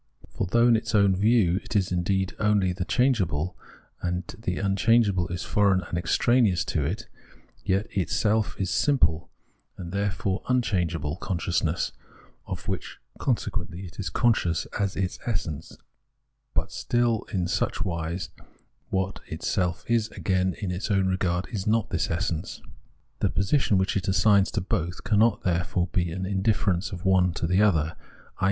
[0.31, 3.55] For though in its own view it is indeed only the change able,
[4.01, 7.07] and the unchangeable is foreign and extraneous to it,
[7.63, 9.29] yet itself is simple,
[9.77, 11.91] and therefore unchangeable consciousness,
[12.47, 15.77] of which consequently it is conscious as its essence,
[16.55, 18.29] but still in such wise
[18.91, 22.59] that itself is again in its own regard not this essence.
[23.19, 27.45] The position, which it assigns to both, cannot, therefore, be an indifference of one to
[27.45, 27.95] the other,
[28.37, 28.39] i.